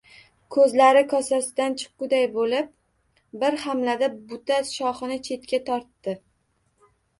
Ko'zlari 0.53 1.03
kosasidan 1.11 1.75
chiqkuday 1.81 2.25
bo'lib, 2.39 2.71
bir 3.45 3.59
hamlada 3.67 4.11
buta 4.33 4.59
shoxini 4.73 5.21
chetga 5.31 5.63
tortdi. 5.71 6.19